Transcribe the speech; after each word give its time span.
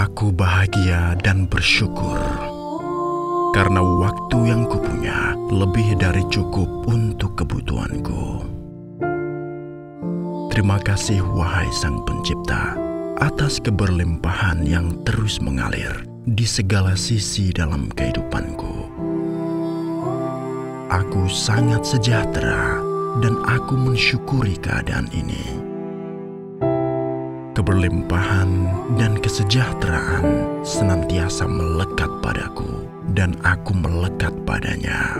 Aku 0.00 0.32
bahagia 0.32 1.12
dan 1.20 1.44
bersyukur 1.44 2.16
karena 3.52 3.84
waktu 3.84 4.48
yang 4.48 4.64
kupunya 4.64 5.36
lebih 5.52 5.92
dari 6.00 6.24
cukup 6.32 6.88
untuk 6.88 7.36
kebutuhanku. 7.36 8.40
Terima 10.48 10.80
kasih, 10.80 11.20
wahai 11.36 11.68
Sang 11.68 12.00
Pencipta, 12.08 12.80
atas 13.20 13.60
keberlimpahan 13.60 14.64
yang 14.64 15.04
terus 15.04 15.36
mengalir 15.36 15.92
di 16.24 16.48
segala 16.48 16.96
sisi 16.96 17.52
dalam 17.52 17.92
kehidupanku. 17.92 18.88
Aku 20.88 21.28
sangat 21.28 21.84
sejahtera 21.84 22.80
dan 23.20 23.36
aku 23.44 23.76
mensyukuri 23.76 24.56
keadaan 24.64 25.12
ini 25.12 25.69
keberlimpahan 27.54 28.68
dan 28.98 29.18
kesejahteraan 29.18 30.60
senantiasa 30.66 31.46
melekat 31.46 32.10
padaku 32.22 32.86
dan 33.16 33.34
aku 33.42 33.74
melekat 33.74 34.34
padanya. 34.46 35.18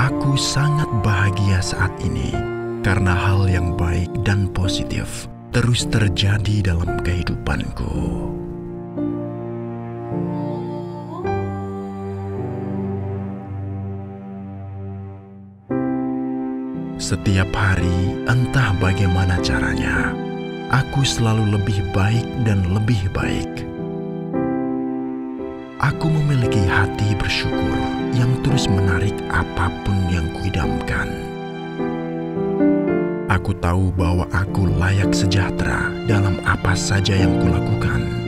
Aku 0.00 0.36
sangat 0.40 0.88
bahagia 1.04 1.60
saat 1.60 1.92
ini 2.00 2.32
karena 2.80 3.12
hal 3.12 3.44
yang 3.44 3.76
baik 3.76 4.08
dan 4.24 4.48
positif 4.48 5.28
terus 5.52 5.84
terjadi 5.84 6.72
dalam 6.72 7.04
kehidupanku. 7.04 8.39
Setiap 17.00 17.48
hari, 17.56 18.12
entah 18.28 18.76
bagaimana 18.76 19.40
caranya, 19.40 20.12
aku 20.68 21.00
selalu 21.00 21.56
lebih 21.56 21.80
baik 21.96 22.28
dan 22.44 22.60
lebih 22.76 23.08
baik. 23.16 23.48
Aku 25.80 26.12
memiliki 26.12 26.60
hati 26.68 27.16
bersyukur 27.16 27.80
yang 28.12 28.28
terus 28.44 28.68
menarik 28.68 29.16
apa 29.32 29.72
pun 29.80 29.96
yang 30.12 30.28
kuidamkan. 30.44 31.08
Aku 33.32 33.56
tahu 33.56 33.88
bahwa 33.96 34.28
aku 34.28 34.68
layak 34.68 35.16
sejahtera 35.16 35.88
dalam 36.04 36.36
apa 36.44 36.76
saja 36.76 37.16
yang 37.16 37.32
kulakukan. 37.40 38.19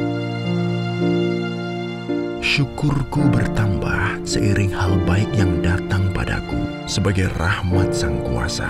Syukurku 2.53 3.33
bertambah 3.33 4.29
seiring 4.29 4.77
hal 4.77 5.01
baik 5.09 5.33
yang 5.33 5.65
datang 5.65 6.13
padaku 6.13 6.61
sebagai 6.85 7.33
rahmat 7.41 7.97
Sang 7.97 8.21
Kuasa. 8.21 8.69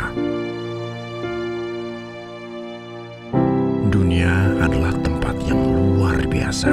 Dunia 3.90 4.54
adalah 4.62 4.94
tempat 5.02 5.34
yang 5.50 5.58
luar 5.98 6.14
biasa, 6.30 6.70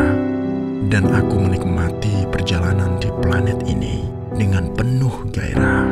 dan 0.94 1.10
aku 1.10 1.50
menikmati 1.50 2.30
perjalanan 2.30 3.02
di 3.02 3.10
planet 3.26 3.58
ini 3.66 4.06
dengan 4.38 4.70
penuh 4.78 5.26
gairah. 5.34 5.90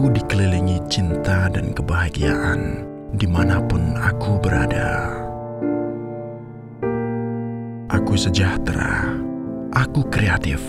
Aku 0.00 0.16
dikelilingi 0.16 0.80
cinta 0.88 1.52
dan 1.52 1.76
kebahagiaan 1.76 2.88
di 3.20 3.28
mana 3.28 3.60
pun 3.60 3.92
aku 4.00 4.40
berada. 4.40 5.12
Aku 7.92 8.16
sejahtera, 8.16 9.12
aku 9.76 10.00
kreatif, 10.08 10.64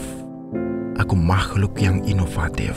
aku 0.99 1.15
makhluk 1.15 1.79
yang 1.79 2.03
inovatif. 2.03 2.75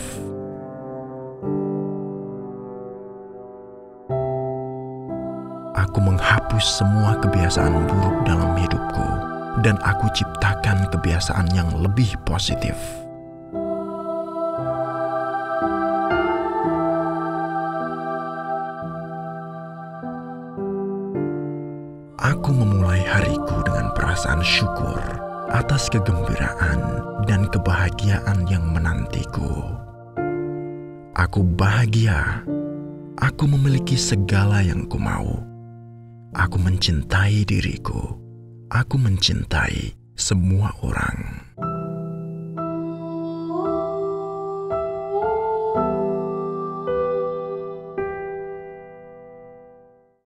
Aku 5.75 5.98
menghapus 5.98 6.62
semua 6.62 7.19
kebiasaan 7.19 7.82
buruk 7.82 8.22
dalam 8.31 8.54
hidupku, 8.54 9.09
dan 9.66 9.75
aku 9.82 10.06
ciptakan 10.14 10.87
kebiasaan 10.94 11.50
yang 11.50 11.66
lebih 11.82 12.14
positif. 12.22 12.78
Aku 22.24 22.56
memulai 22.56 23.04
hariku 23.04 23.60
dengan 23.68 23.92
perasaan 23.92 24.40
syukur 24.40 24.96
atas 25.52 25.92
kegembiraan 25.92 27.04
dan 27.28 27.44
kebahagiaan 27.52 28.48
yang 28.48 28.64
menantiku. 28.72 29.76
Aku 31.12 31.44
bahagia. 31.44 32.40
Aku 33.20 33.44
memiliki 33.44 34.00
segala 34.00 34.64
yang 34.64 34.88
kumau. 34.88 35.44
Aku 36.32 36.56
mencintai 36.56 37.44
diriku. 37.44 38.16
Aku 38.72 38.96
mencintai 38.96 39.92
semua 40.16 40.72
orang. 40.80 41.44